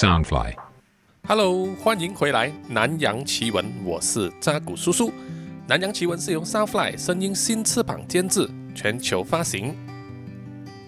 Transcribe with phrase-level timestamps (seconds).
[0.00, 0.54] Soundfly。
[1.28, 5.10] Hello，欢迎回来《南洋奇闻》，我是扎古叔叔。
[5.68, 9.76] 《南洋奇闻》是由 Soundfly 声音新翅膀监制，全球发行。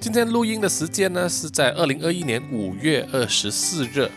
[0.00, 4.10] 今天录音的时间呢是在二零二一年五月二十四日。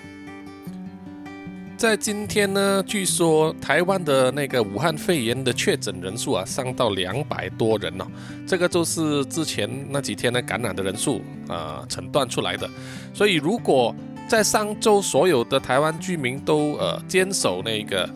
[1.75, 8.05] 在今天呢，据说台湾的那个武汉肺炎的确诊人数啊，上到两百多人哦。
[8.47, 12.69] 这个就是之前那几天呢感染的人数啊、诊断出来的。
[13.13, 13.93] 所以如果
[14.27, 18.09] 在上周所有的台湾居民都呃坚守那个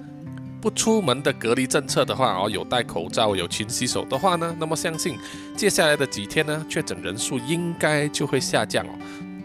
[0.60, 5.18] 不出门的隔离政策的话，哦有戴口罩、有勤洗手的话呢，那么相信
[5.56, 8.90] 接下来的几天呢，确诊人数应该就会下降哦。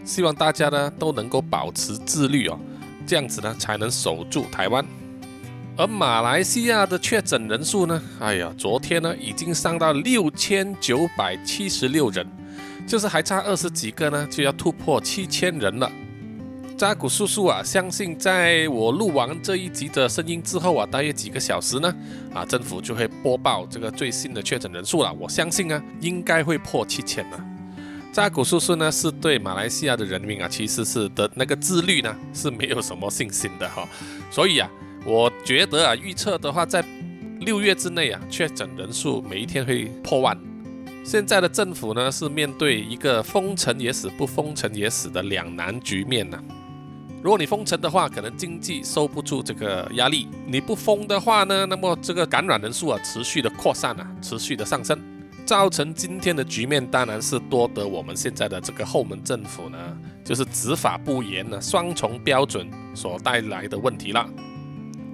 [0.03, 2.59] 希望大家呢都能够保持自律哦。
[3.07, 4.83] 这样子呢，才能守住台湾。
[5.77, 12.25] 而马来西亚的确诊人数呢，哎呀，昨天呢已经上到六千九百七十六人，
[12.87, 15.91] 就是还差二十几个呢，就要突破七千人了。
[16.77, 21.95] 扎古叔叔啊，相信在我录完这一集的声音之后啊，大约几个小时呢，
[22.33, 25.13] 啊，政府就会播报这个最新的确诊人数了。
[25.13, 27.45] 我相信啊，应该会破七千了。
[28.11, 33.87] 扎古叔叔呢，是对马来西亚的人民啊，其实是的那个自律呢是没有什么信心的哈，
[34.29, 34.69] 所以啊，
[35.05, 36.83] 我觉得啊，预测的话，在
[37.39, 40.37] 六月之内啊，确诊人数每一天会破万。
[41.05, 46.37] 现在的政府呢，是面对一个封城也死，不封城也死的两难局面呢。
[47.21, 54.99] 如果你封城的话，可能经济受不住这个压力；你不封的话呢，那么这个感染人数啊，持续的扩散啊，持续的上升。
[55.43, 59.77] 造成今天的局面，当然是多得我们现在的这个后门政府呢，
[60.23, 64.27] 就是执法不严呢，双重标准所带来的问题了。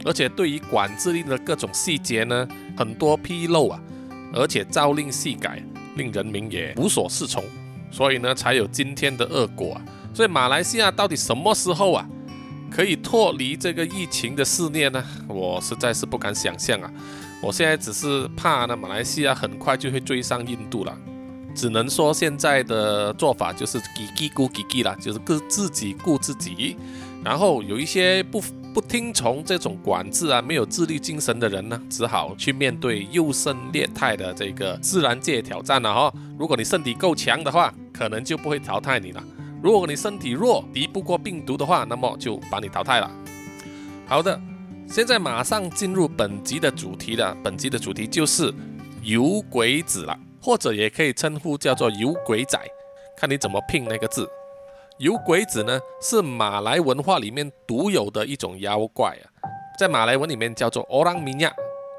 [0.05, 3.81] 而且对于管制令的各种细节呢，很多纰漏啊，
[4.33, 5.61] 而且朝令夕改，
[5.97, 7.43] 令人民也无所适从，
[7.91, 9.81] 所以呢，才有今天的恶果啊。
[10.13, 12.07] 所以马来西亚到底什么时候啊，
[12.69, 15.03] 可以脱离这个疫情的肆虐呢？
[15.27, 16.91] 我实在是不敢想象啊。
[17.41, 20.95] 我现在只是怕呢，马来西亚很快就会追上印度了，
[21.55, 26.77] 只能说现在的做法就是己己顾己己啦，就是各自己顾自己，
[27.23, 28.39] 然后有一些不
[28.73, 36.13] 不听从这种管制啊，没有自律精神的人呢，只好去面对优胜劣汰的这个自然界挑战了哈。
[36.37, 39.21] 如果你身体够强的话，可能就不会淘汰你了；
[39.61, 43.09] 如果你身体弱，敌不过病毒的话，那么就把你淘汰了。
[44.07, 44.39] 好的。
[44.87, 47.33] 现在马上进入本集的主题了。
[47.41, 48.53] 本集的主题就是
[49.01, 52.59] 有鬼子了，或者也可以称呼叫做有鬼仔，
[53.15, 54.29] 看你怎么拼那个字。
[54.97, 59.23] 有鬼子呢，是马来文化里面独有的一种妖怪啊，
[59.79, 61.53] 在马来文里面叫做 Orang Minyak，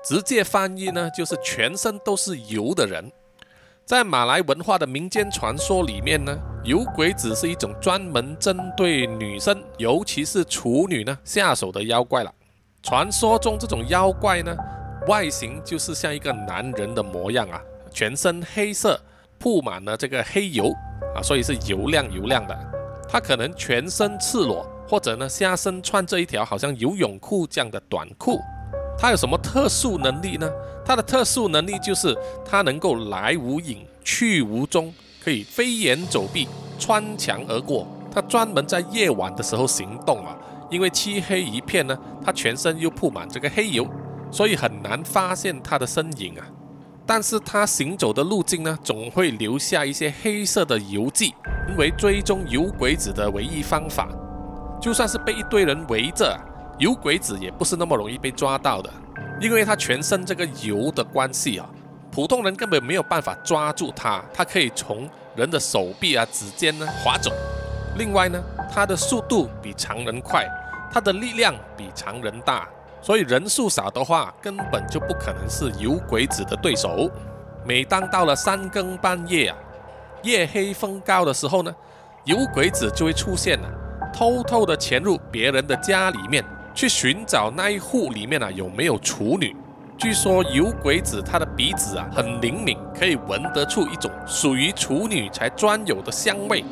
[0.04, 3.10] 直接翻译呢就是全身都是油的人。
[3.92, 12.34] 在马来文化的民间传说里面呢，有鬼子是一种专门针对女生，尤其是处女呢下手的妖怪了。
[12.82, 14.56] 传说中这种妖怪呢，
[15.08, 17.60] 外形就是像一个男人的模样啊，
[17.90, 18.98] 全身黑色，
[19.38, 20.72] 铺满了这个黑油
[21.14, 22.58] 啊，所以是油亮油亮的。
[23.06, 28.40] 他可能全身赤裸，或者呢下身穿着一条好像游泳裤这样的短裤。
[28.98, 30.50] 他有什么特殊能力呢？
[30.84, 34.92] 他的特殊能力就是他能够来无影去无踪，
[35.22, 36.48] 可以飞檐走壁，
[36.78, 37.86] 穿墙而过。
[38.12, 40.36] 他专门在夜晚的时候行动啊。
[40.70, 43.86] 因为漆黑一片呢，他全身又铺满这个黑油，
[44.30, 46.46] 所以很难发现他的身影啊。
[47.04, 51.34] 但是他行走的路径呢，总会留下一些黑色的油迹，
[51.68, 54.08] 因为追踪油鬼子的唯一方法，
[54.80, 56.38] 就算是被一堆人围着，
[56.82, 58.92] 油鬼子也不是那么容易被抓到的，
[59.40, 61.64] 因为他全身这个油的关系啊，
[62.10, 67.30] 普通人根本没有办法抓住他，他可以从人的手臂啊、指尖呢划走。
[67.96, 70.44] 另外呢，他的速度比常人快。
[70.92, 72.68] 他的力量比常人大，
[73.00, 77.08] 所以人数少的话，根本就不可能是有鬼子的对手。
[77.64, 79.56] 每当到了三更半夜啊，
[80.22, 81.72] 夜黑风高的时候呢，
[82.24, 83.68] 有鬼子就会出现了，
[84.12, 89.54] 偷偷的潜入别人的家里面，去寻找那一户里面啊有没有处女。
[89.98, 96.64] 据说有鬼子他的鼻子啊很灵敏，可以闻得出一种属于处女才专有的香味。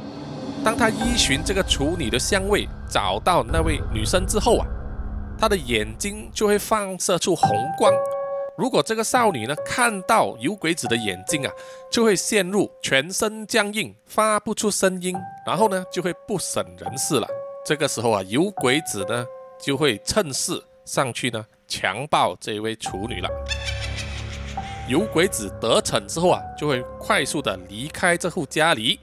[0.64, 4.66] 当他依循这个处女的香味找到那位女生之后啊，
[5.38, 7.48] 他的眼睛就会放射出红
[7.78, 7.92] 光。
[8.58, 11.52] 如果这个少女呢看到有鬼子的眼睛啊，
[11.90, 15.16] 就会陷入全身僵硬，发不出声音，
[15.46, 17.28] 然后呢就会不省人事了。
[17.64, 19.24] 这个时候啊，有鬼子呢
[19.60, 23.28] 就会趁势上去呢强暴这位处女了。
[24.88, 28.98] 有鬼子得逞之后啊，就会快速的离开这户家里。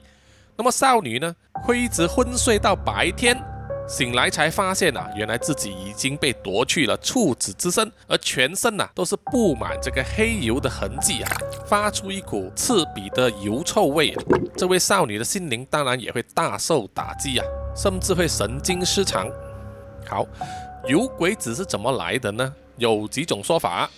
[0.54, 1.34] 那么少女呢，
[1.64, 3.40] 会一直昏睡到白天，
[3.88, 11.30] 醒来才发现啊，原来自己已经被夺去了处子之身，而全身呐都是布满这个黑油的痕迹啊，
[11.64, 14.14] 发出一股刺鼻的油臭味。
[14.56, 19.26] 这位少女的心灵当然也会大受打击啊，甚至会神经失常。
[20.06, 20.26] 好，
[20.86, 22.52] 有鬼子是怎么来的呢？
[22.76, 23.88] 有几种说法。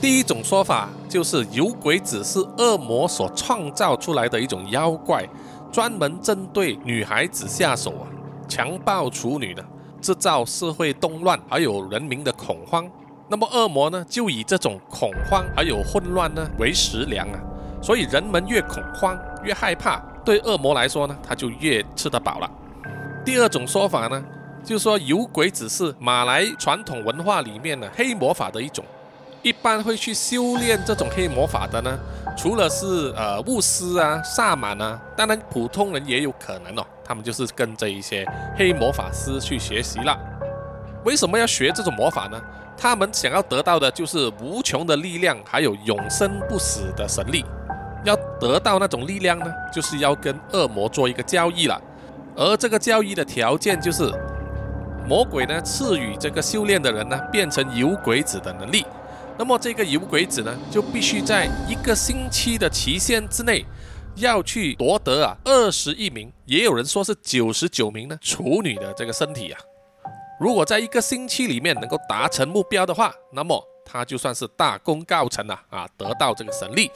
[0.00, 5.26] 第一种说法就是有鬼子是恶魔所创造出来的一种妖怪，
[5.70, 8.08] 专门针对女孩子下手啊。
[8.48, 9.62] 强暴处女的，
[10.00, 12.90] 制造社会动乱，还有人民的恐慌。
[13.28, 17.38] 那么恶魔呢，就以这种恐慌还有混乱呢为食粮啊。
[17.82, 22.50] 所以人们越恐慌越害怕，对恶魔来说呢，他就越吃得饱了。
[23.22, 24.24] 第二种说法呢，
[24.64, 28.84] 就是说有鬼只是马来传统文化里面的黑魔法的一种。
[29.40, 31.98] 一般会去修炼这种黑魔法的呢，
[32.36, 36.84] 除了是呃巫师啊、萨满啊，当然普通人也有可能哦。
[37.04, 38.26] 他们就是跟这一些
[38.56, 40.18] 黑魔法师去学习了。
[41.04, 42.38] 为什么要学这种魔法呢？
[42.76, 47.44] 他们想要得到的就是无穷的力量，还有永生不死的神力。
[48.04, 51.80] 要得到那种力量呢，就是要跟恶魔做一个交易了。
[52.36, 54.12] 而这个交易的条件就是，
[55.08, 58.84] 魔鬼呢赐予这个修炼的人呢变成游鬼子的能力。
[59.38, 63.64] 那么这个游鬼子呢，就必须在一个星期的期限之内。
[64.16, 69.60] 要去夺得啊二十一名，也有人说是九十九名呢处女的这个身体啊。
[70.40, 76.90] 如果在一个星期里面能够达成目标的话，那么他就算是大功告成了啊，得到这个神力。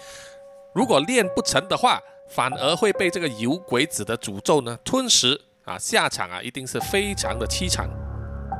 [0.74, 7.88] 如果练不成的话，反而会被这个游鬼子的诅咒呢吞噬啊，下场啊一定是非常的凄惨。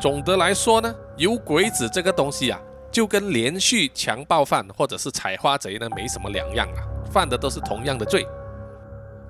[0.02, 2.60] 总的来说呢，有鬼子这个东西啊，
[2.90, 8.26] 就跟连续强暴犯或者是采花贼呢没什么两样啊，犯的都是同样的罪。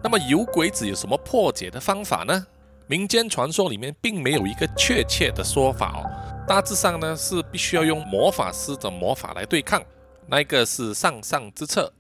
[0.03, 2.47] 那么有鬼子有什么破解的方法呢？
[2.87, 6.09] 民间传说里面并没有一个确切的说法哦。
[6.49, 9.83] 大致上呢是必须要用魔法师的魔法来对抗，
[10.27, 11.93] 那个是上上之策。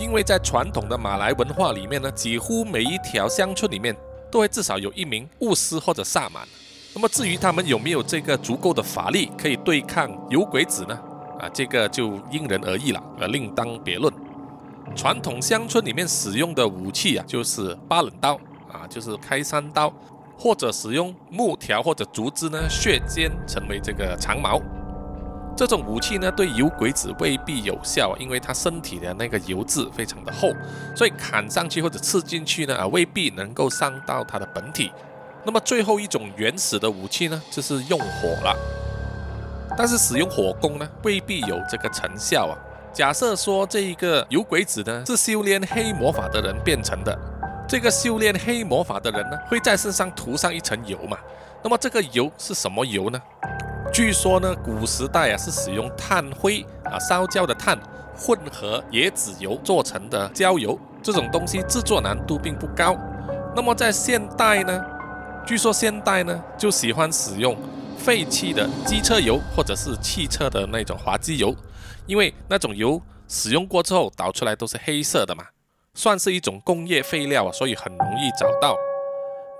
[0.00, 3.96] 因为在传统的马来文化里面呢，几乎每一条乡村里面
[4.32, 6.44] 都会至少有一名巫师或者萨满。
[6.92, 10.98] 那么至于他们有没有这个足够的法力可以对抗有鬼子呢？
[11.38, 14.12] 啊，这个就因人而异了，呃，另当别论。
[14.96, 18.34] 传统乡村里面使用的武器啊，就是八棱刀
[18.72, 19.92] 啊，就是开山刀，
[20.36, 24.60] 或者使用木条或者竹枝呢削尖成为这个长矛。
[25.56, 30.52] 这种武器呢，对油鬼子未必有效，因为他身体的那个油质非常的厚，
[30.96, 34.90] 所以砍上去或者刺进去呢，啊，未必能够伤到他的本体。
[35.44, 38.54] 那么最后一种原始的武器呢，就是用火了，
[39.76, 42.54] 但是使用火攻呢，未必有这个成效啊。
[42.92, 47.16] 假设说这一个有鬼子呢是修炼黑魔法的人变成的，
[47.66, 51.16] 这个修炼黑魔法的人呢会在身上涂上一层油嘛？
[51.62, 53.20] 那么这个油是什么油呢？
[53.92, 57.78] 据说呢古时代啊是使用炭灰啊烧焦的炭
[58.14, 62.96] 混合椰子油做成的焦油，这种东西制作难度并不高。
[63.54, 64.84] 那么在现代呢，
[65.46, 67.56] 据说现代呢就喜欢使用
[67.98, 71.54] 废弃的机车油或者是汽车的那种滑机油。
[72.06, 75.44] 因为那种油使用过之后导出来都是黑色的嘛，
[75.94, 78.76] 算是一种工业废料啊，所以很容易找到。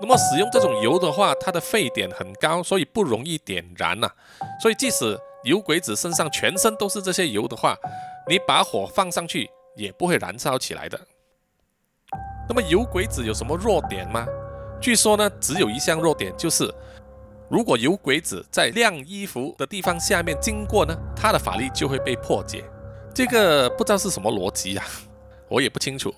[0.01, 4.09] 那么使用这种油的话，它的沸点很高，所以不容易点燃呐。
[4.61, 7.77] 所以即使油鬼子身上全身都是这些油的话，
[8.27, 10.99] 你把火放上去也不会燃烧起来的。
[12.49, 14.25] 那么油鬼子有什么弱点吗？
[14.81, 16.73] 据说呢，只有一项弱点就是。
[17.49, 22.63] 如果有鬼子在晾衣服的地方下面经过呢，他的法力就会被破解。
[23.13, 24.83] 这个不知道是什么逻辑呀，
[25.49, 26.15] 我也不清楚。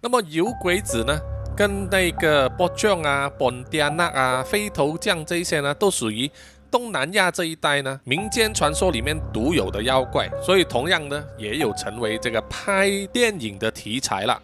[0.00, 1.16] 那么有鬼子呢，
[1.56, 6.28] 跟那个波将啊、本迪亚纳啊、飞头将这些呢，都属于
[6.72, 14.42] 东南亚这一带呢民间传说里面独有的妖怪，所以同样呢，也有成为这个拍电影的题材了。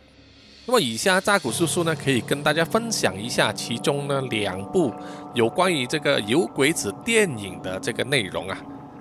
[0.69, 4.93] 那么以下扎古叔叔呢，可以跟大家分享一下其中呢两部
[5.33, 8.59] 有关于这个有鬼子电影的这个内容啊，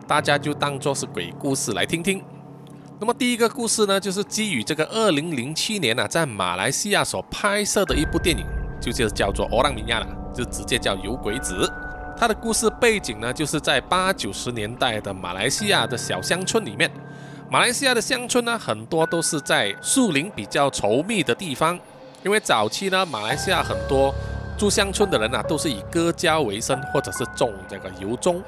[0.08, 2.24] 大家就当做是鬼故事来听听。
[3.02, 8.46] 那么第一个故事呢，就是基于这个二零零七年啊，在马来西亚所拍摄的一部电影，
[8.80, 11.70] 就就叫做《欧浪米亚》了，就直接叫有鬼子。
[12.18, 16.90] 它的故事背景呢，就是在八九十年代的马来西亚的小乡村里面。
[17.50, 21.80] 马来西亚的乡村呢，很多都是在树林比较稠密的地方，
[22.22, 24.14] 因为早期呢，马来西亚很多
[24.58, 28.44] 住乡村的人啊，都是以割胶为生，或者是种这个油棕，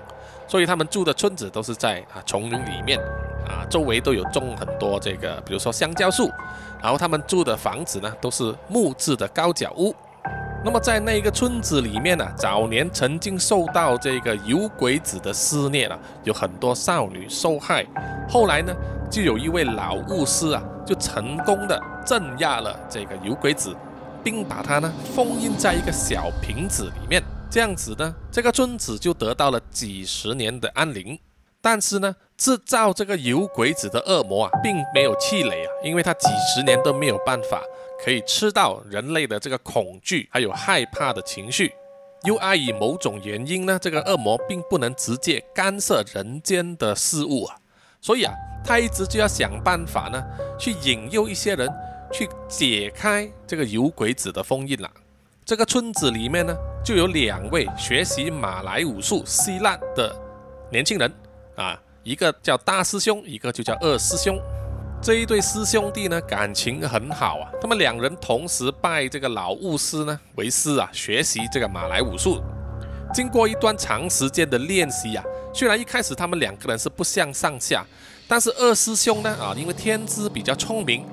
[0.50, 3.00] 所以他们住的村子都是在啊丛林里面，
[3.48, 6.30] 啊周围都有种很多这个，比如说香蕉树，
[6.82, 9.96] 然后他们住的房子呢，都是木质的高脚屋。
[10.64, 17.86] 那么在那个村子里面呢，早年曾经受到这个有鬼子的施虐啊，有很多少女受害。
[18.28, 18.76] 后来呢，
[19.10, 23.74] 就有一位老巫师啊，就成功的镇压了这个有鬼子，
[24.22, 27.24] 并把它呢封印在一个小瓶子里面。
[27.50, 31.18] 这样子呢，这个村子就得到了几十年的安宁。
[31.62, 37.62] 但是呢，制造这个有鬼子的恶魔啊，并没有气馁啊，因为他几十年都没有办法
[38.04, 41.72] 可以吃到人类的这个恐惧还有害怕的情绪。
[42.24, 47.56] 又碍于某种原因呢，这个恶魔并不能直接干涉人间的事物啊，
[48.02, 50.22] 所以啊，他一直就要想办法呢，
[50.60, 51.70] 去引诱一些人
[52.12, 54.92] 去解开这个有鬼子的封印了。
[55.46, 56.54] 这个村子里面呢，
[56.84, 60.14] 就有两位学习马来武术、希腊的
[60.70, 61.10] 年轻人。
[61.56, 64.38] 啊，一个叫大师兄，一个就叫二师兄。
[65.02, 67.50] 这一对师兄弟呢，感情很好啊。
[67.62, 72.42] 他们两人同时拜这个老巫师呢为师啊，学习这个马来武术。
[73.14, 77.82] 经过一段长时间的练习啊，虽然一开始他们两个人是不相上下，
[78.28, 81.06] 但是二师兄呢啊，因为天资比较聪明，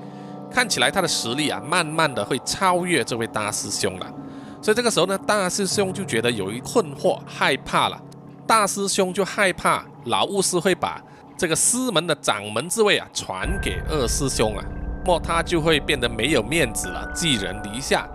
[0.51, 4.13] 看起来他的实力啊，慢慢的会超越这位大师兄了。
[4.61, 7.97] 所以这个时候呢，大师兄就觉得有一困惑，害怕了。
[8.45, 11.01] 大师兄就害怕老巫师会把
[11.37, 14.63] 这个师门的掌门之位啊传给二师兄啊，
[15.05, 18.07] 那么他就会变得没有面子了，寄人篱下。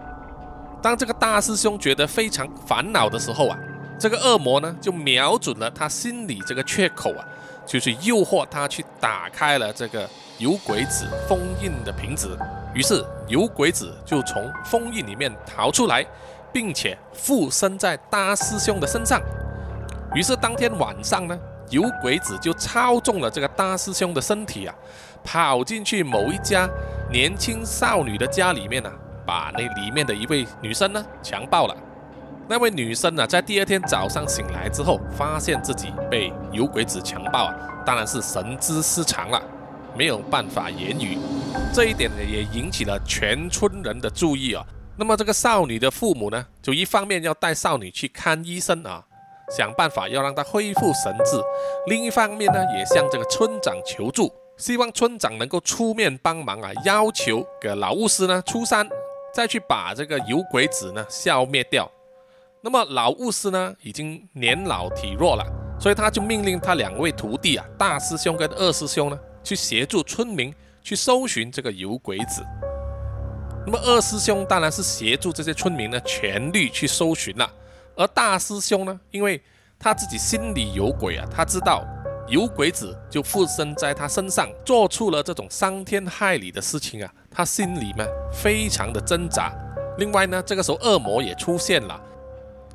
[0.83, 3.57] 当这个大师兄觉得非常烦恼的时候啊，
[3.97, 7.25] 这个恶魔呢就瞄准了他心里这个缺口啊，
[7.64, 12.37] 就去诱惑他去打开了这个有鬼子封印的瓶子。
[12.75, 16.05] 于是有鬼子就从封印里面逃出来，
[16.52, 19.21] 并且附身在大师兄的身上。
[20.14, 21.38] 于是当天晚上呢，
[21.73, 24.75] 有鬼子就操纵了这个大师兄的身体啊，
[25.25, 26.69] 跑进去某一家
[27.11, 28.93] 年轻少女的家里面呢，
[29.26, 31.75] 把那里面的一位女生呢强暴了。
[32.47, 37.55] 那位女生呢，在第二天早上醒来之后，发现自己被有鬼子强暴啊，
[37.87, 39.41] 当然是神志失常了，
[39.97, 41.17] 没有办法言语。
[41.73, 44.62] 这一点呢，也引起了全村人的注意啊。
[44.99, 49.02] 那么这个少女的父母呢，就一方面要带少女去看医生啊。
[49.54, 51.38] 想办法要让他恢复神智，
[51.87, 58.88] 另一方面呢，也向这个村长求助，希望村长能够出面帮忙啊，要求给老巫师呢出山，
[59.35, 61.90] 再去把这个有鬼子呢消灭掉。
[62.62, 65.44] 那么老巫师呢已经年老体弱了，
[65.78, 72.42] 所以他就命令他两位徒弟啊，大师兄跟二师兄呢，去协助村民去搜寻这个有鬼子。
[73.66, 77.49] 那么二师兄当然是协助这些村民呢，全力去搜寻了。
[77.96, 79.40] 而大师兄呢，因为
[79.78, 81.84] 他自己心里有鬼啊，他知道
[82.28, 89.52] 有鬼子就附身在他身上，做出了这种伤天害理的事情啊，他心里面非常的挣扎。
[89.99, 92.00] 另外呢，这个时候恶魔也出现了，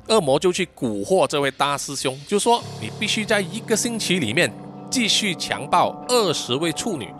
[0.06, 4.52] 恶魔就去蛊惑这位大师兄，就说你必须在一个星期里面
[4.88, 7.12] 继续强暴二十位处女，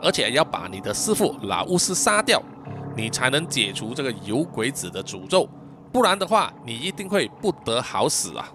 [0.00, 2.42] 而且要把你的师傅老巫师杀掉，
[2.96, 5.46] 你才能解除这个有鬼子的诅咒。
[5.92, 8.48] 不然的话，你一定会不得好死啊！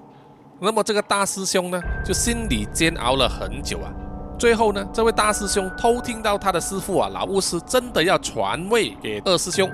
[0.59, 3.93] 那么这个大师兄呢，就心里煎熬了很久啊。
[4.39, 9.71] 最后呢，这位大师兄偷听到他的师傅啊，老巫师真的要传位给二师兄，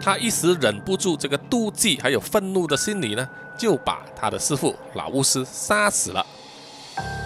[0.00, 6.24] 他一时忍不住这个妒忌还有愤怒的心理呢，就把他的师傅老巫师杀死了。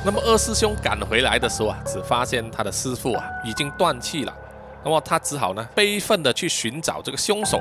[0.03, 4.35] 那么二师兄赶回来的时候啊，只发现他的师傅啊已经断气了。
[4.83, 7.61] 那么他只好呢，悲愤的去寻找这个凶手。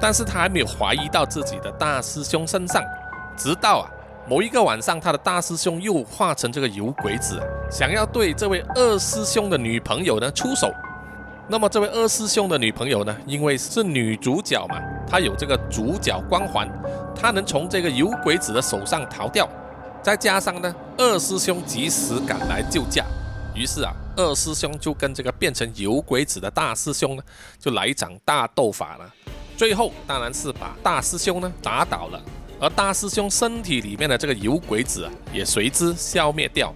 [0.00, 2.82] 但是他还没有怀疑到自己的大师兄身上，
[3.36, 3.90] 直到啊
[4.28, 7.40] 某一个晚上，他的大师兄又化成这个油鬼子，
[7.70, 10.70] 想要对这位二师兄的女朋友呢出手。
[11.50, 16.68] 那么这位二师兄的女朋友呢，因为是女主角嘛，她有这个主角光环，
[17.16, 19.48] 她能从这个油鬼子的手上逃掉。
[20.02, 23.04] 再加上呢，二师兄及时赶来救驾，
[23.54, 27.22] 于是啊，二师兄就跟这个变成油鬼子的大师兄呢，
[27.58, 29.10] 就来一场大斗法了。
[29.58, 32.22] 最后当然是把大师兄呢打倒了，
[32.60, 36.72] 而大师兄身体里面的这个有鬼子啊，也随之消灭掉。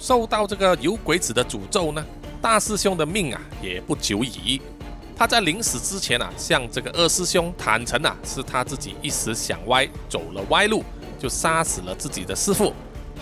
[0.00, 2.04] 受到这个有鬼子的诅咒呢，
[2.42, 4.60] 大师兄的命啊也不久矣。
[5.16, 10.82] 他在临死之前啊，向这个二师兄坦诚啊，是他自己一时想歪，走了歪路，
[11.20, 12.72] 就杀死了自己的师父，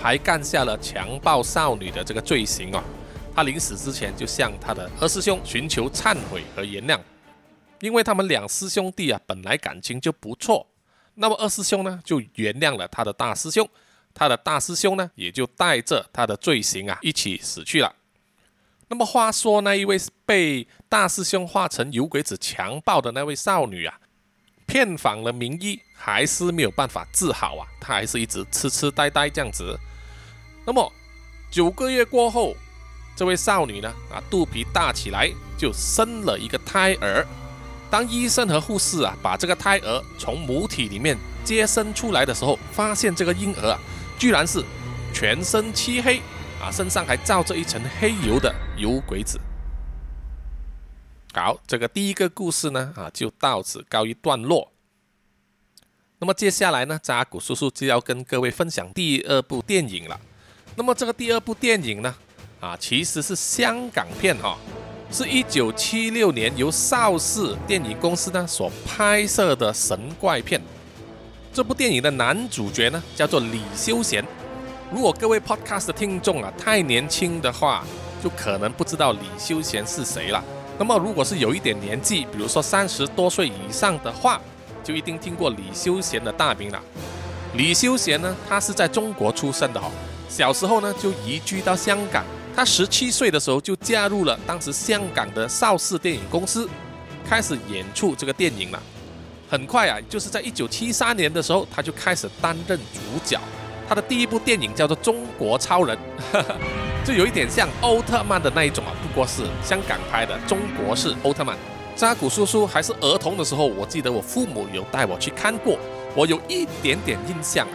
[0.02, 2.82] 还干下了强暴少女的这个罪行啊。
[3.36, 6.98] 他临死之前就向他的二师兄寻求忏悔和原谅。
[7.80, 10.66] 因为他们两师兄弟啊，本来感情就不错，
[11.14, 13.68] 那么二师兄呢就原谅了他的大师兄，
[14.14, 17.94] 他的大师兄呢也就带着他的罪行啊一起死去了。
[18.88, 23.98] 那么话说那一位被大师兄化成有鬼子强暴的那位少女啊，
[24.66, 29.78] 骗访了名医，还是没有办法治好啊，他还是一直痴痴呆呆这样子。
[30.66, 30.90] 那么
[31.50, 32.54] 九个月过后，
[33.16, 37.26] 这位少女呢，啊，肚皮大起来，就生了一个胎儿。
[37.94, 43.78] 当医生和护士啊，把这个胎儿从母体里面接生出来的时候，发现这个婴儿啊，
[44.18, 44.60] 居然是
[45.12, 46.20] 全身漆黑
[46.60, 49.40] 啊，身上还罩着一层黑油的油鬼子。
[51.32, 54.72] 好，这个第一个故事呢，啊，就到此告一段落。
[56.18, 60.20] 那么接下来呢，扎古叔叔就要跟各位分享第二部电影了。
[60.74, 62.12] 那么这个第二部电影呢，
[62.58, 64.58] 啊，其实是香港片哈。
[65.16, 70.60] 是一九七六年由邵氏电影公司呢所拍摄的神怪片。
[71.52, 74.24] 这部电影的男主角呢叫做李修贤。
[74.92, 77.84] 如果各位 Podcast 的听众啊太年轻的话，
[78.20, 80.42] 就可能不知道李修贤是谁了。
[80.80, 84.40] 那么如果是有一点年纪，比如说三十多岁以上的话，
[84.82, 86.82] 就一定听过李修贤的大名了。
[87.52, 89.88] 李修贤呢，他是在中国出生的哈，
[90.28, 92.24] 小时候呢就移居到香港。
[92.56, 96.68] 他十七岁的时候就加入了当时香港的邵氏电影公司，
[97.28, 98.80] 开始演出这个电影了。
[99.50, 103.38] 很快啊，就是在一九七三年的时候，他就开始担任主角。
[103.88, 105.98] 他的第一部电影叫做《中国超人》，
[107.04, 111.56] 就有一点像奥特曼的那一种啊，不过是香港拍的中国式奥特曼。
[111.94, 115.78] 扎古叔叔还是儿童的时候，我记得我父母有带我去看过，
[116.14, 117.66] 我有一点点印象。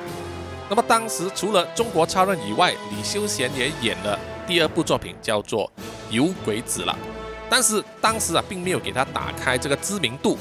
[0.70, 4.18] 那么当时除了中国超人以外，李修贤也演了。
[4.50, 5.72] 第二部作品叫做
[6.10, 6.98] 《有鬼子》了，
[7.48, 10.36] 但是当时啊，并没有给他打开这个知名度。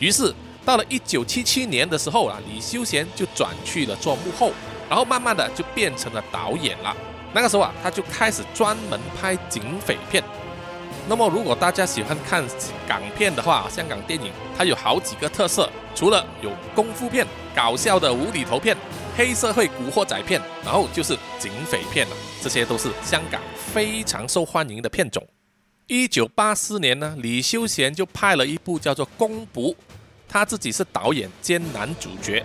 [0.00, 4.50] 于是到了一九七七年的时候啊，李修贤就转去了做幕后，
[4.88, 6.92] 然后慢慢的就变成了导演了。
[7.32, 10.20] 那个时候啊，他就开始专门拍警匪片。
[11.08, 12.44] 那么如果大家喜欢看
[12.88, 18.76] 港片的话，香港电影它有好几个特色，除了有功夫片、搞笑的无厘头片。
[19.14, 25.22] 黑社会古惑仔片，然后就是警匪片了，这些都是香港非常受欢迎的片种。
[25.86, 29.72] 一九八四年呢，李修贤就拍了一部叫做《公仆》，
[30.26, 32.42] 他自己是导演兼男主角，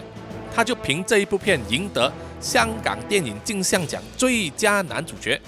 [0.54, 5.40] 他就凭这一部片赢得香港电影金像奖最佳男主角。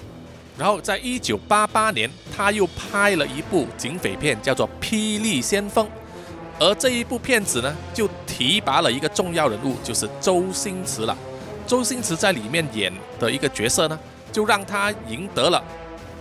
[0.56, 5.86] 然后在一九八八年，他又拍了一部警匪片，叫做《霹雳先锋》。
[6.60, 11.16] 而这一部片子呢，就提拔了一个重要人物，就是周星驰了。
[11.66, 13.98] 周星驰在里面演的一个角色呢，
[14.30, 15.64] 就让他赢得了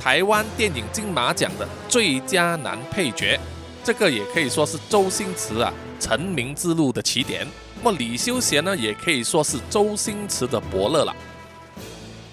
[0.01, 3.37] 台湾电影金马奖的最佳男配角。
[3.83, 7.45] 这个也可以说是周星驰啊成名之路的起点。
[7.83, 11.13] 那么李修贤呢，也可以说是周星驰的伯乐了。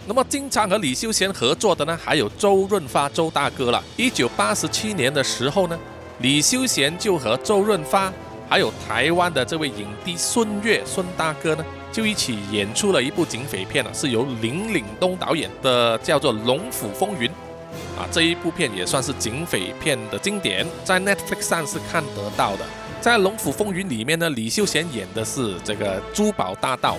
[0.06, 3.82] 那么经常和李修贤合作的呢，还有周润发周大哥了。
[3.96, 5.76] 一九八七年的时候呢。
[6.20, 8.10] 李修贤就和周润发，
[8.48, 17.28] 还有台湾的这位影帝孙越孙大哥呢，就一起演出了一部警匪片了，是由林岭东导演的，叫做《龙虎风云》
[18.00, 18.08] 啊。
[18.10, 22.64] 这一部片也算是警匪片的经典，在 Netflix 上是看得到的。
[22.98, 26.96] 在《龙虎风云》里面呢，李修贤演的是这个珠宝大盗，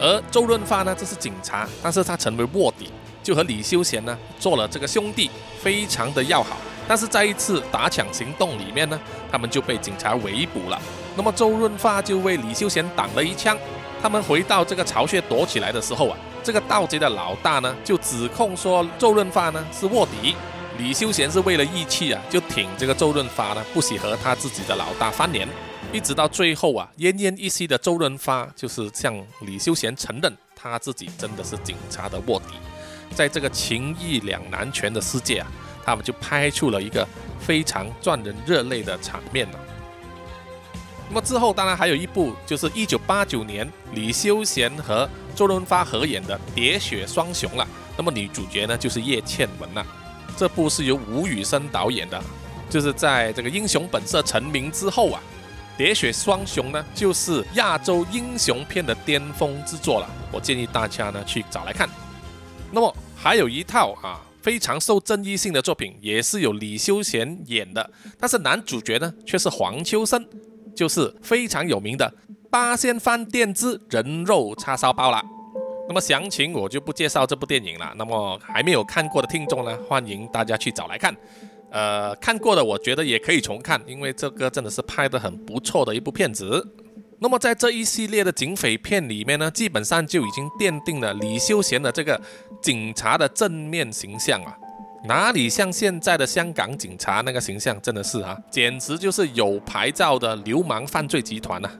[0.00, 2.90] 而周润发呢，这是警察，但是他成为卧底，
[3.22, 6.56] 就和李修贤呢做了这个兄弟，非常的要好。
[6.86, 10.80] 但是在一次打抢行动里面呢，他们就被警察围捕了。
[11.16, 13.56] 那么周润发就为李修贤挡了一枪。
[14.02, 20.36] 他们回到这个巢穴躲起来的时候啊，这个盗贼的老大呢就指控说周润发呢是卧底。
[20.76, 25.48] 李修贤是为了义气啊，就挺这个周润发呢，不喜和他自己的老大翻脸。
[25.92, 32.56] 一直到最后啊，奄奄一息的周润发就是向李修贤承认他自己真的是警察的卧底。
[33.14, 35.46] 在这个情义两难全的世界啊。
[35.84, 37.06] 他们就拍出了一个
[37.38, 39.58] 非常赚人热泪的场面了。
[41.08, 47.68] 那么之后当然还有一部，就是一九八九年李修贤和周润发合演的《喋血双雄》了。
[47.96, 49.86] 那么女主角呢就是叶倩文了。
[50.36, 52.20] 这部是由吴宇森导演的，
[52.70, 55.20] 就是在这个英雄本色成名之后啊，
[55.80, 60.08] 《喋血双雄》呢就是亚洲英雄片的巅峰之作了。
[60.32, 61.88] 我建议大家呢去找来看。
[62.72, 64.18] 那么还有一套啊。
[64.44, 70.22] 非常受争议性的作品，也是由李修贤演的，但是男主角呢却是黄秋生，
[70.76, 72.04] 就是非常有名的
[72.50, 75.24] 《八仙饭店之人肉叉烧包》了。
[75.88, 77.94] 那么详情我就不介绍这部电影了。
[77.96, 81.16] 那么还没有看过的听众呢，欢迎大家去找来看。
[81.70, 86.62] 呃，看过的我觉得也可以重看，因为这个真的是拍得很不错的一部片子。
[87.24, 92.20] 那么在这一系列的警匪片里面呢，基本上就已经奠定了李修贤的这个
[92.60, 94.54] 警察的正面形象啊，
[95.06, 101.70] 哪里像现在的香港警察那个形象，真的是啊，简直就是有牌照的流氓犯罪集团呐。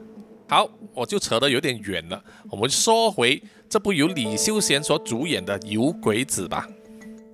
[0.49, 6.67] 好，我就扯得有点远了，我们说回这部由李修贤所主演的《有鬼子》吧。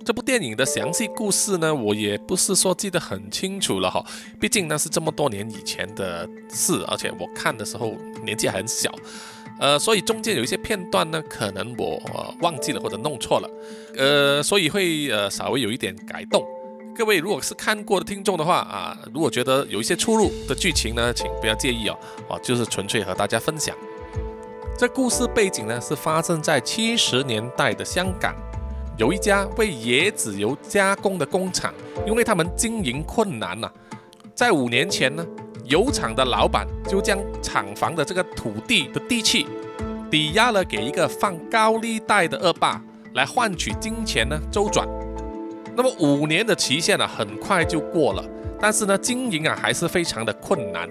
[0.03, 4.03] 这部电影的详细故事呢，我也不是说记得很清楚了哈，
[4.39, 8.91] 毕竟那是这么多年以前的事，而且我看的时候年纪还很小，
[9.59, 12.01] 呃，所以中间有一些片段呢，可能我
[12.41, 13.49] 忘记了或者弄错了，
[13.95, 16.43] 呃，所以会呃稍微有一点改动。
[16.97, 23.75] 各位如果是看过的听众的话啊，如果觉得有一些出入的剧情呢，请不要介意哦，哦，就是纯粹和大家分享。
[24.77, 28.35] 这故事背景呢是发生在七十年代的香港。
[29.01, 31.73] 有一家为椰子油加工的工厂，
[32.05, 33.67] 因为他们经营困难呐，
[34.35, 35.25] 在五年前呢，
[35.65, 39.47] 油厂的老板就将厂房的这个土地的地契
[40.11, 42.79] 抵押了给一个放高利贷的恶霸，
[43.15, 44.87] 来换取金钱呢周转。
[45.75, 48.23] 那么五年的期限呢，很快就过了，
[48.59, 50.87] 但是呢，经营啊还是非常的困难。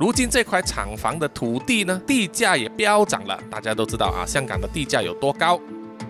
[0.00, 5.60] 如今这块厂房的土地呢，地价也飙涨了，大家都知道啊，香港的地价有多高。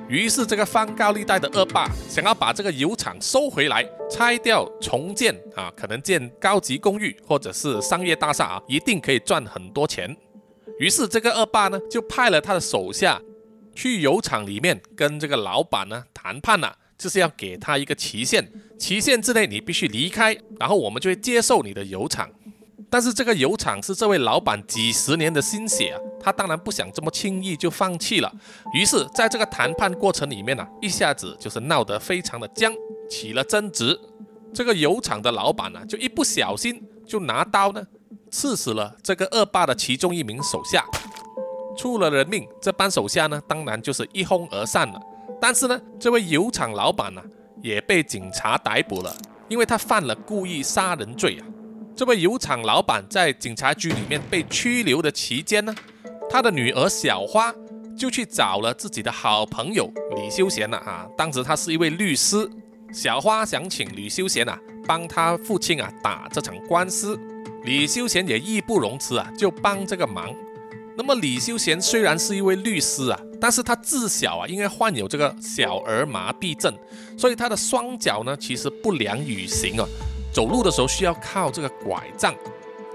[0.09, 10.15] 于是，这个放高利贷的恶霸想要把这个油厂收回来，拆掉重建啊，可能建高级公寓或者是商业大厦啊，一定可以赚很多钱。
[10.79, 13.23] 于是，这个恶霸呢，就派了他的手下
[13.75, 18.47] 去油厂里面跟这个老板呢谈判了，就是要给他一个期限，
[18.79, 22.31] 期限之内你必须离开，然后我们就会接受你的油厂。
[22.91, 28.31] 但是这个油厂是这位老板几十年的心血啊，他当然不想这么轻易就放弃了。
[28.75, 32.73] 于是，在这个谈判过程里面呢，一下子就是闹得非常的僵，
[33.09, 33.99] 起了争执。
[34.53, 37.83] 这个油厂的老板呢，就一不小心就拿刀呢
[38.31, 40.85] 刺死了这个恶霸的其中一名手下，
[41.77, 42.47] 出了人命。
[42.61, 45.01] 这帮手下呢，当然就是一哄而散了。
[45.41, 47.23] 但是呢，这位油厂老板呢，
[47.63, 49.17] 也被警察逮捕了，
[49.49, 51.47] 因为他犯了故意杀人罪啊。
[51.95, 55.75] 这位油厂老板在警察局里面被拘留的期间呢，
[56.29, 57.55] 他的女儿小花
[57.97, 61.07] 就去找了自己的好朋友李修贤了啊。
[61.17, 62.49] 当时他是一位律师，
[62.95, 67.19] 小花想请李修贤啊帮他父亲啊打这场官司，
[67.65, 70.35] 李修贤也义不容辞啊，就帮这个忙。
[70.97, 76.75] 那么李修贤虽然是一位律师啊，但是他自小啊因为患有这个小儿麻痹症，
[77.19, 79.87] 所以他的双脚呢其实不良于行啊。
[80.33, 82.35] 走路的时候需要靠这个拐杖，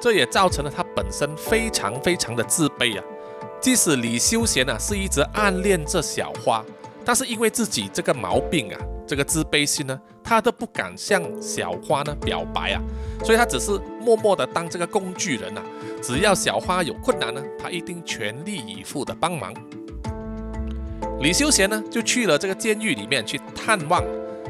[0.01, 3.03] 这也造成了他本身非常非常的自卑啊。
[3.61, 6.65] 即使李修贤啊是一直暗恋这小花，
[7.05, 12.81] 但是因为自己这个毛病啊，这个自卑心呢，他都不敢向小花呢表白啊，
[13.23, 13.71] 所以他只是
[14.01, 15.63] 默默的当这个工具人啊。
[16.01, 19.53] 只要小花有困难呢，他一定全力以赴的帮忙。
[21.19, 24.03] 李修贤呢就去了这个监狱里面去探望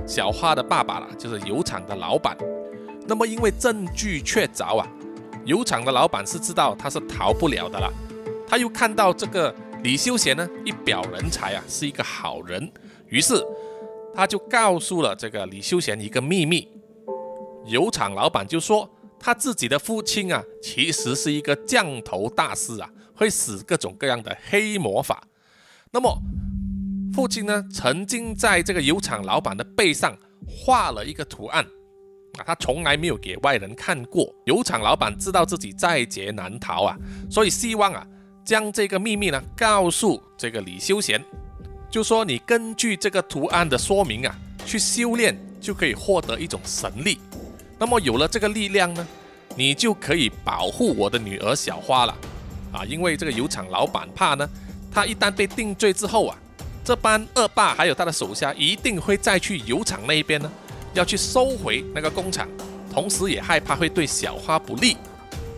[0.06, 2.38] 小花的爸爸了，就是油厂的老板。
[3.08, 4.88] 那么，因为证据确凿啊，
[5.46, 7.92] 油厂的老板是知道他是逃不了的了。
[8.46, 12.70] 他又看到这个李修贤呢，一表人才啊，是一个好人，
[13.08, 13.42] 于是
[14.14, 16.68] 他就告诉了这个李修贤一个秘密。
[17.66, 18.90] 油厂老板就说，
[19.20, 25.24] 他自己的父亲啊，其实是一个降头大师啊，会使各种各样的黑魔法。
[25.92, 26.22] 那么，
[27.14, 31.66] 父亲呢，曾经在这个油厂老板的背上画了一个图案。
[32.38, 34.34] 啊，他从来没有给外人看过。
[34.46, 36.96] 油厂老板知道自己在劫难逃啊，
[37.30, 38.06] 所以希望啊，
[38.46, 41.24] 将这个秘密呢告诉这个李修贤，
[41.90, 47.20] 就说你根据这个图案的说明啊，去修炼就可以获得一种神力。
[47.80, 49.08] 那么有了这个力量呢，
[49.56, 52.18] 你就可以保护我的女儿小花了。
[52.72, 54.48] 啊，因为这个油厂老板怕呢，
[54.92, 56.38] 他一旦被定罪之后啊，
[56.84, 60.52] 这班恶霸还有他的手下一定会再去油厂那一边呢。
[60.98, 62.48] 要去收回那个工厂，
[62.92, 64.98] 同时也害怕会对小花不利。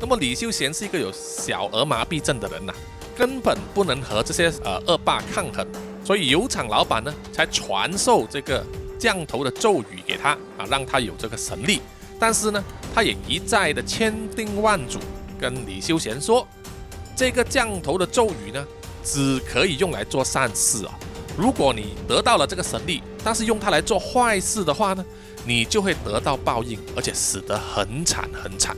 [0.01, 2.73] 那么李修贤是一个有小儿麻痹症的人呐，
[3.17, 5.65] 根本不能和这些呃恶霸抗衡，
[6.03, 8.65] 所以油厂老板呢才传授这个
[8.99, 11.81] 降头的咒语给他啊，让他有这个神力。
[12.19, 12.61] 但是呢，
[12.93, 14.99] 他也一再的千叮万嘱
[15.39, 16.45] 跟李修贤说，
[17.15, 18.65] 这个降头的咒语呢，
[19.05, 20.93] 只可以用来做善事啊。
[21.37, 25.05] 如果你得到了这个神力，但是用它来做坏事的话呢？
[25.45, 28.75] 你就会得到报应，而且死得很惨很惨。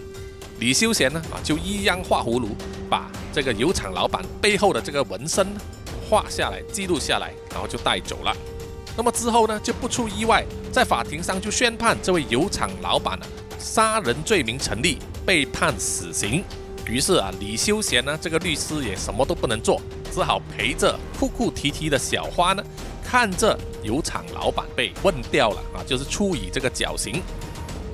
[0.60, 2.50] 李修贤呢啊，就一样画葫芦，
[2.90, 5.48] 把这个油厂老板背后的这个纹身
[6.08, 8.36] 画下来，记录下来，然后就带走了。
[8.96, 13.26] 那么之后呢，就不出意外，在法庭上就宣判这位油厂老板呢
[13.58, 16.44] 杀人罪名成立，被判死刑。
[16.86, 19.82] 于是啊，李修贤呢这个律师也什么都不能做，
[20.14, 22.64] 只好陪着哭哭啼啼的小花呢。
[23.12, 27.22] 看着油厂老板被问掉了啊，就是处以这个绞刑。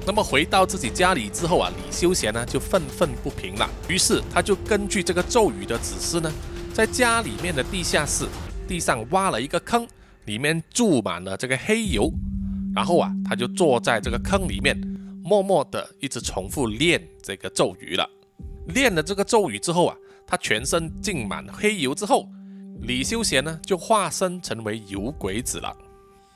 [0.06, 3.68] 那么回到自己家里之后啊，李修贤呢就愤愤不平了。
[3.90, 6.32] 于是他就根据这个咒语的指示呢，
[6.72, 8.28] 在家里面的地下室
[8.68, 9.88] 地上挖了一个坑，
[10.26, 12.14] 里面注满了这个黑油。
[12.76, 14.80] 然后啊，他就坐在这个坑里面，
[15.24, 18.08] 默默的一直重复练这个咒语了。
[18.68, 22.30] 练了这个咒语之后啊，他全身浸满黑油之后，
[22.82, 25.76] 李修贤呢就化身成为油鬼子了。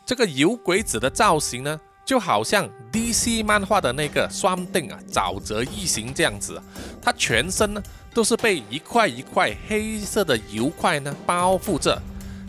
[0.05, 1.79] 这个油鬼子的造型呢？
[2.03, 6.61] 就好像 DC 漫画的那个双定啊，沼泽异形这样子，
[7.01, 7.81] 它全身呢
[8.13, 12.01] 都是被一块一块黑色的油块呢包覆着，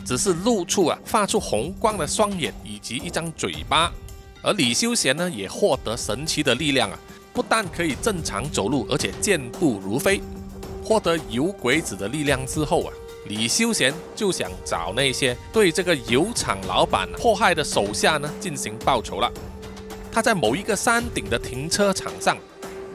[0.04, 3.92] 只是露出啊发出红光的双眼以及一张嘴巴。
[4.42, 6.98] 而李修贤呢也获得神奇的力量啊，
[7.32, 10.20] 不但可以正常走路，而且健步如飞。
[10.82, 12.92] 获得油鬼子的力量之后啊。
[13.26, 19.30] 李修贤就想找那些对这个油厂老板迫害的手下呢进行报仇了。
[20.10, 22.36] 他在某一个山顶的停车场上，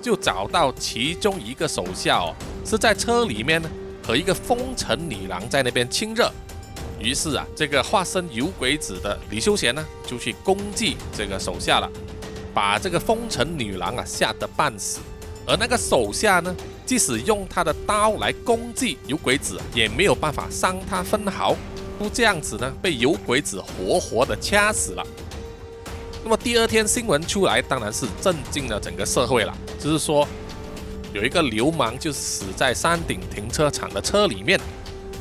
[0.01, 2.35] 就找到其中一个手下哦，
[2.65, 3.69] 是在车里面呢
[4.05, 6.31] 和一个风尘女郎在那边亲热。
[6.99, 11.89] 于是啊，这个化身油鬼子的李修贤呢就去攻击这个手下了，
[12.53, 14.99] 把这个风尘女郎啊吓得半死。
[15.47, 16.53] 而那个手下呢？
[16.85, 21.55] 即使用他的刀来攻击油鬼子，也没有办法伤他分毫。
[21.99, 25.05] 就这样子呢，被油鬼子活活的掐死了。
[26.23, 29.57] 那么第二天新闻出来，当然是震惊了整个社会了。
[29.79, 30.27] 就是说，
[31.13, 34.59] 有一个流氓就死在山顶停车场的车里面，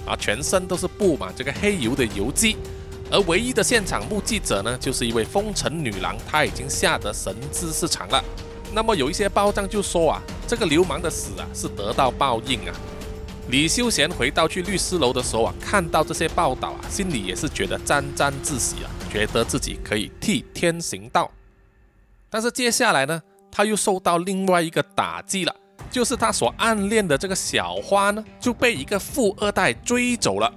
[0.04, 2.56] 啊，全身都是布满这个黑油的油迹。
[3.10, 8.22] 而唯一的现场目击者呢，就是一位风尘女郎，她已经吓得神志失常了。
[8.72, 12.74] 那么有一些报章就说啊，这个流氓的死啊是得到报应啊。
[13.48, 21.31] 李修贤回到去律师楼的时候啊，看到这些报道啊，心里也是觉得沾沾自喜啊，觉得自己可以替天行道。
[22.29, 25.55] 但是接下来呢，他又受到另外一个打击了，
[25.90, 30.52] 就是他所暗恋的这个小花呢，就被一个富二代追走了。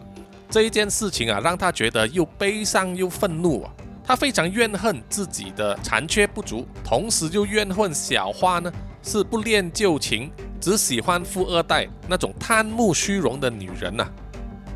[0.50, 3.72] 这一件事情啊，让他觉得又悲伤又愤怒啊。
[4.10, 14.10] 他非常怨恨自己的残缺不足，同时就怨恨小花呢是不恋旧情，只喜欢富二代那种贪慕虚荣的女人呐。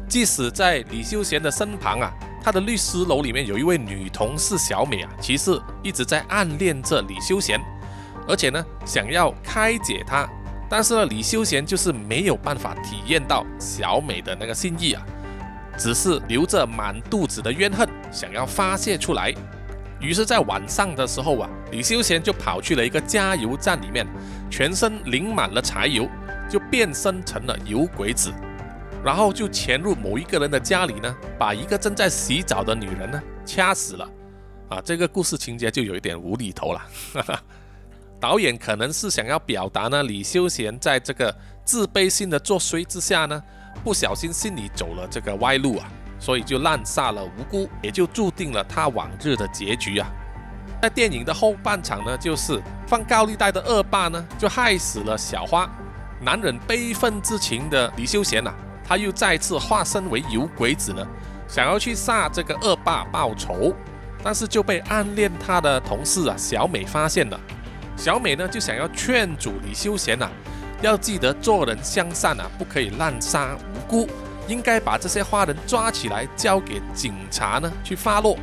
[0.07, 7.59] 即使在李修贤的身旁啊，他的律师楼里面有一位女同事小美啊，其实一直在暗恋着李修贤，
[8.27, 10.29] 而且呢想要开解他，
[10.69, 15.03] 但是呢李修贤就是没有办法体验到小美的那个心意啊。
[15.77, 19.33] 只是留着满肚子的怨恨，想要发泄出来。
[19.99, 24.05] 于是，在晚上的时候啊，李修贤就跑去了一个加油站里面，
[24.49, 26.09] 全身淋满了柴油，
[26.49, 28.29] 就变身成了油鬼子，
[29.01, 34.09] 然后就潜入某一个人的家里呢，把一个正在洗澡的女人呢掐死了。
[34.67, 36.81] 啊，这个故事情节就有一点无厘头了。
[38.19, 41.33] 导演可能是想要表达呢，李修贤在这个
[41.63, 43.41] 自卑心的作祟之下呢。
[43.83, 45.87] 不小心心里走了这个歪路啊，
[46.19, 50.07] 所以就滥杀了无辜，也就注定了他往日的结局啊。
[50.81, 55.69] 在电影的后半场呢，就是放高利贷的恶霸呢，就害死了小花。
[56.19, 58.53] 难忍悲愤之情的李修贤呐，
[58.85, 61.05] 他又再次化身为油鬼子呢，
[61.47, 63.73] 想要去杀这个恶霸报仇，
[64.23, 67.39] 但是就被暗恋他的同事啊小美发现了。
[67.95, 70.29] 小美呢就想要劝阻李修贤呐。
[70.83, 74.09] 要记得做人向善啊，不可以滥杀无辜，
[74.47, 78.37] 应该把这些花人抓起来交给警察呢去发落。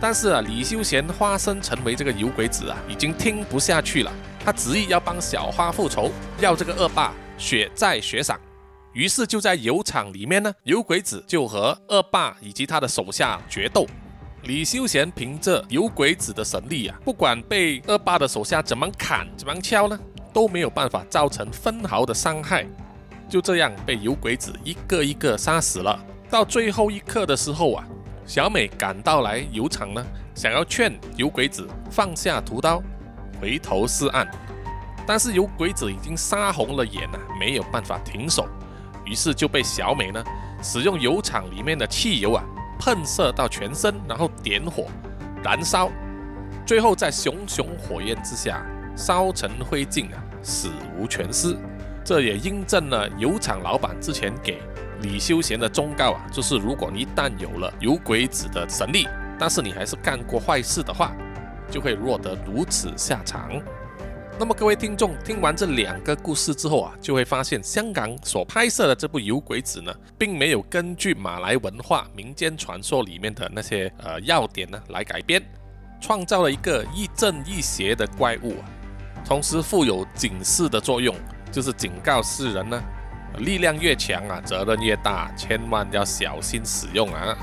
[0.00, 4.12] 但是啊，李修贤化身成为这个油鬼子啊，已经听不下去了，
[4.44, 8.40] 他执意要帮小花复仇，要这个恶霸血债血偿。
[8.94, 13.86] 于是就在油厂里面呢，油鬼子就和恶霸以及他的手下决斗。
[14.44, 19.98] 李修贤凭着油鬼子的神力啊，不管被恶霸的手下怎么砍怎么敲呢。
[20.32, 22.66] 都没有办法造成分毫的伤害，
[23.28, 25.98] 就这样被油鬼子一个一个杀死了。
[26.30, 27.84] 到最后一刻的时候啊，
[28.24, 32.82] 小美赶到来油厂呢，想要劝油鬼子放下屠刀，
[33.40, 34.26] 回头是岸。
[35.06, 38.48] 但是油鬼子已经杀红了眼啊，没有办法停手，
[39.04, 40.24] 于是就被小美呢
[40.62, 42.44] 使用油厂里面的汽油啊
[42.78, 44.86] 喷射到全身，然后点火
[45.42, 45.90] 燃烧，
[46.64, 48.64] 最后在熊熊火焰之下。
[48.96, 51.56] 烧成灰烬啊，死无全尸。
[52.04, 54.60] 这也印证了油厂老板之前给
[55.00, 59.06] 李修贤的忠告啊，就是如果一旦有了油鬼子的神力，
[59.38, 61.12] 但是你还是干过坏事的话，
[61.70, 63.50] 就会落得如此下场。
[64.38, 75.40] 那么各位听众听完这两个故事之后啊，就会发现香港所拍摄的这部油鬼子呢，并没有根据马来文化民间传说里面的那些呃要点呢来改编。
[76.00, 78.64] 创造了一个亦正亦邪的怪物啊，
[79.24, 81.14] 同时负有警示的作用，
[81.50, 82.82] 就是警告世人呢，
[83.38, 87.36] 力量越强啊，责任越大，千万要小心使用啊。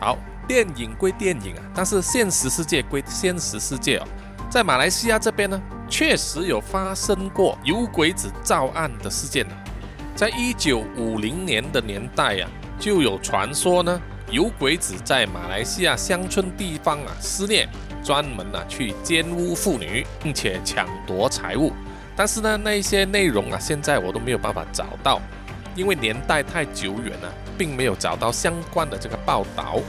[0.00, 4.06] 好，电影归电影啊，但是现实世界归现实世界哦，
[4.50, 9.54] 在马来西亚这边呢，确实有发生过有鬼子造案的事件呢，
[10.14, 14.00] 在一九五零年的年代呀，就有传说呢。
[14.28, 17.64] 有鬼子在马来西亚乡村地方啊施虐，
[18.06, 21.72] 专门啊去奸污妇女，并且抢夺财物。
[22.14, 25.20] 但是呢，那些内容啊，现在我都没有办法找到，
[25.74, 29.80] 因为年代太久远了，并没有找到相关的这个报道。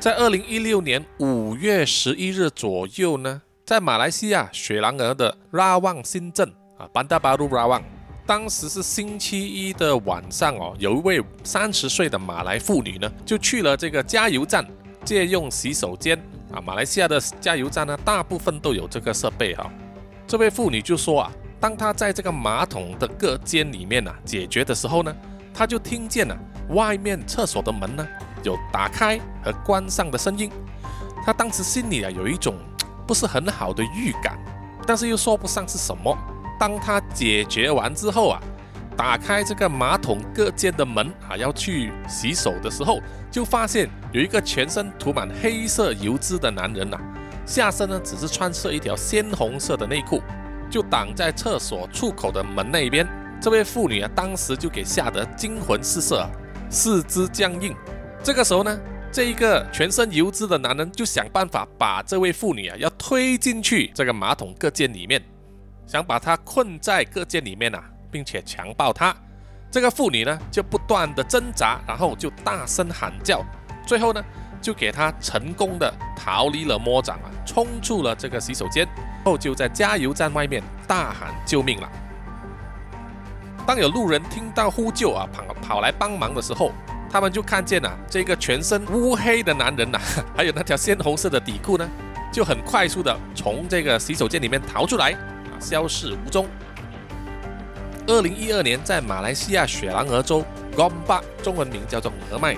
[0.00, 7.80] 在二零一六年五月十一日左右呢，在马来西亚雪兰莪的拉旺新镇啊，班达巴鲁拉旺。
[8.26, 14.66] 当时是星期一的晚上哦，有一位三十岁的马来妇女呢，就去了这个加油站
[15.04, 16.18] 借用洗手间
[16.54, 16.60] 啊。
[16.60, 19.70] 马来西亚的加油站呢，大部分都有这个设备哈。
[20.26, 25.14] 这位妇女就说啊，当她在这个马桶的隔间里面呢解决的时候呢，
[25.52, 26.36] 她就听见了
[26.70, 28.06] 外面厕所的门呢
[28.42, 30.50] 有打开和关上的声音。
[31.24, 32.56] 她当时心里啊有一种
[33.06, 34.38] 不是很好的预感，
[34.86, 36.16] 但是又说不上是什么。
[36.58, 38.40] 当她解决完之后啊，
[38.96, 46.98] 打开这个马桶隔间的门啊，要去洗手的时候，就发现有一个全身涂满黑色油脂的男人呐，
[47.44, 50.22] 下身呢只是穿着一条鲜红色的内裤，
[50.70, 53.06] 就挡在厕所出口的门那边。
[53.40, 56.26] 这位妇女啊，当时就给吓得惊魂失色，
[56.70, 57.74] 四肢僵硬。
[58.22, 58.80] 这个时候呢，
[59.12, 65.22] 这一个全身油脂的男人就想办法把这位妇女啊，要推进去这个马桶隔间里面。
[65.86, 67.78] 想把她困在隔间里面呐，
[68.14, 69.12] 并且强暴她。
[69.72, 73.44] 这个妇女呢，就不断的挣扎，然后就大声喊叫，
[73.84, 74.24] 最后呢，
[74.62, 78.86] 就给她成功的逃离了魔掌啊，冲出了这个洗手间，
[79.24, 81.90] 后就在加油站外面大喊救命了。
[83.66, 86.70] 当有路人听到呼救啊，跑跑来帮忙的时候，
[87.10, 89.98] 他们就看见啊，这个全身乌黑的男人呐，
[90.36, 91.90] 还有那条鲜红色的底裤呢，
[92.30, 95.58] 就很快速的从这个洗手间里面逃出来啊。
[95.58, 96.46] 消失无踪。
[98.06, 100.44] 二零一二年，在马来西亚雪兰莪州
[100.76, 102.54] Gombak，中文名叫做俄麦，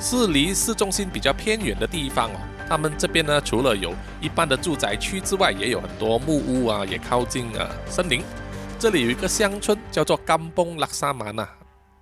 [0.00, 2.40] 是离市中心比较偏远的地方哦。
[2.66, 8.22] 他们这边呢，除了有一般的住宅区之外，也有很多木屋啊，也靠近啊森林。
[8.78, 11.46] 这里有一个乡村叫做甘崩拉萨曼呐，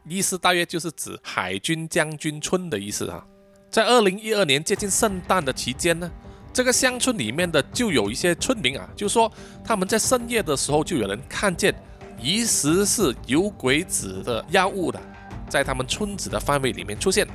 [0.09, 3.25] 意思大约就是指海军将军村的意思啊。
[3.71, 6.09] 在二零一二年接近圣诞的期间呢。
[6.53, 9.29] 这个乡村里面的就有一些村民啊，就说
[9.65, 11.75] 他们在深夜的时候就有人看见
[12.19, 15.01] 疑似是有鬼子的妖物的，
[15.49, 17.27] 在他们村子的范围里面出现。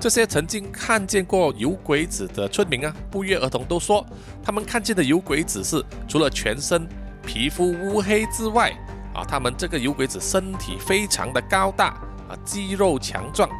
[0.00, 4.06] 这些曾经看见过有鬼子的村民啊，不约而同都说，
[4.42, 6.86] 他们看见的有鬼子是除了全身
[7.26, 8.70] 皮肤乌黑之外，
[9.12, 11.88] 啊，他们这个有鬼子身体非常的高大
[12.28, 13.50] 啊，肌肉强壮，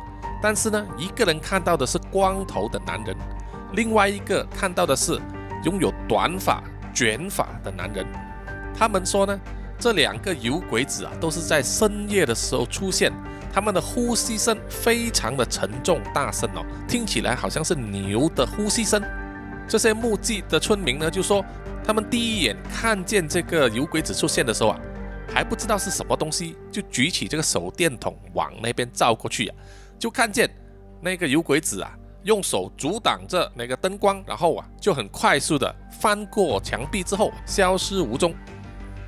[0.40, 3.16] 但是呢，一个人看到的是光头的男人。
[3.72, 5.20] 另外一个看到的是
[5.64, 6.62] 拥有短发
[6.94, 8.06] 卷发的男人，
[8.72, 9.40] 他们说呢，
[9.78, 13.12] 这两个有鬼子啊，都是在深夜的时候出现，
[13.52, 19.02] 他们的呼吸声非常的沉重大声哦，听起来好像是牛的呼吸声。
[19.68, 21.44] 这些目击的村民呢，就说
[21.84, 24.80] 他们第一眼看见这个有鬼子出现的时候啊，
[25.32, 29.56] 还不知道是什么东西，就举起这个手电筒往那边照过去啊，
[29.98, 30.50] 就看见
[31.00, 31.94] 那个有鬼子啊。
[32.24, 38.34] 用手阻挡着那个灯光，然后啊，就很快速的翻过墙壁之后消失无踪。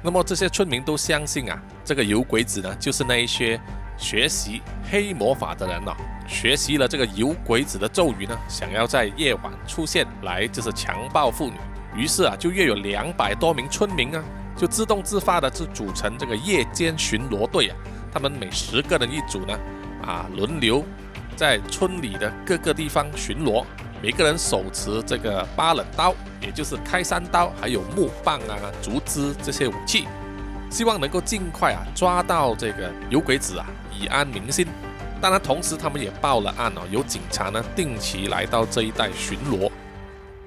[0.02, 3.60] 那么这些村民都相信啊，这个有鬼子呢，就是那一些
[3.96, 11.54] 学习黑魔法的人了，学习了这个有鬼子的咒语呢，想要在夜晚出现来就是强暴妇女。
[11.94, 14.24] 于是啊，就约有两百多名村民啊，
[14.56, 17.76] 就自动自发的就组成这个夜间巡逻队啊，
[18.12, 19.58] 他们每十个人一组呢，
[20.02, 20.84] 啊，轮流。
[21.36, 23.64] 在村里的各个地方巡逻，
[24.02, 30.08] 每个人手持这个八冷刀，也就是开山刀，还有木棒啊、竹枝这些武器，
[30.70, 34.66] 希望能够尽快啊抓到这个有鬼子啊，以安民心。
[35.20, 39.70] 当然，同时他们也报了案哦，有警察呢定期来到这一带巡逻。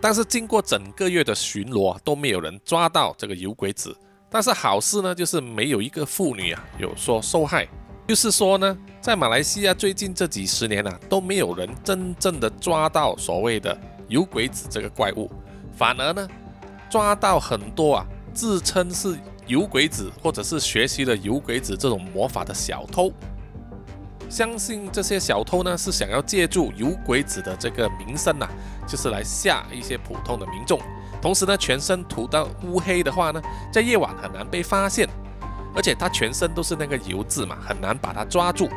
[0.02, 3.96] 但是经过整个月的巡逻，都没有人抓到这个有鬼子。
[4.32, 7.68] 但是好事呢，就是没有一个妇女啊有说受害。
[8.06, 13.76] 就是说呢，在马来西亚最近这几十年啊，都没有人真正的抓到所谓的
[14.10, 15.32] 有鬼子这个怪物，
[15.76, 16.28] 反而呢，
[16.90, 23.12] 抓到很多啊自称是有鬼子或者是学习了有鬼子这种魔法的小偷。
[24.30, 28.48] 相信这些小偷呢是想要借助有鬼子的这个名声呐，
[28.86, 30.80] 就是来吓一些普通的民众。
[31.22, 33.42] 同时呢，全身涂到乌黑的话呢，
[33.72, 35.08] 在夜晚很难被发现，
[35.76, 38.70] 而且他全身都是那个油渍嘛，很难把他抓住。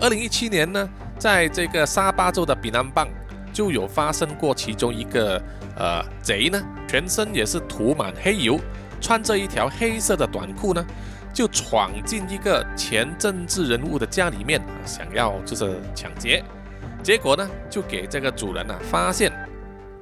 [0.00, 0.88] 二零一七年呢，
[1.18, 3.08] 在这个沙巴州的比南邦
[3.52, 5.42] 就有发生过其中一个
[5.76, 8.58] 呃贼呢，全身也是涂满黑油，
[9.00, 10.84] 穿着一条黑色的短裤呢。
[11.32, 16.44] 就闯进一个前政治人物的家里面，想要就是抢劫，
[17.02, 19.32] 结果呢就给这个主人啊发现，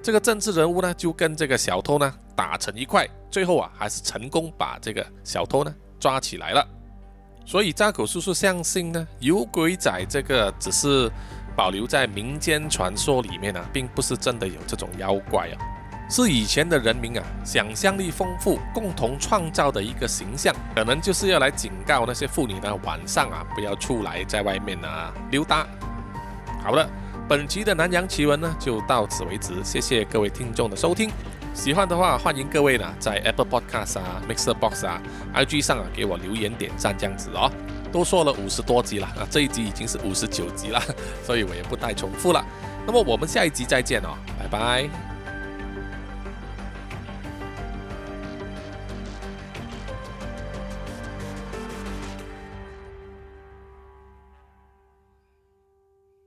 [0.03, 6.67] 这个政治人物呢就跟这个小偷呢打成一块，最后啊还是成功把这个小偷呢抓起来了。
[7.47, 11.09] 所以扎口叔叔相信呢，有鬼仔这个只是
[11.57, 15.55] 保留在民间传说里面啊，并不是真的有这种妖怪啊。
[16.11, 25.65] 是以前的人民啊，想象力丰富，共同创造的一个形象，可能就是要来警告那些妇女呢，晚上啊不要出来在外面啊溜达。
[26.65, 26.89] 好了，
[27.29, 31.11] 本期的南洋奇闻呢就到此为止，谢谢各位听众的收听。
[31.55, 35.01] 喜欢的话，欢迎各位呢在 Apple Podcast 啊、Mixer Box 啊、
[35.35, 37.51] IG 上啊给我留言点赞这样子哦。
[37.93, 40.83] 都说了五十多集了啊，这一集已经是五十九集了，
[41.23, 42.45] 所以我也不再重复了。
[42.87, 45.12] 那么我们下一集再见哦，拜拜。